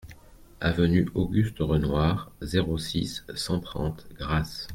Avenue 0.61 1.07
Auguste 1.13 1.57
Renoir, 1.59 2.31
zéro 2.41 2.79
six, 2.79 3.23
cent 3.35 3.59
trente 3.59 4.07
Grasse 4.15 4.67